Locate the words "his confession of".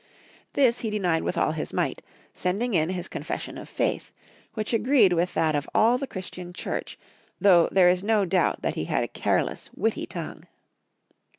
2.89-3.69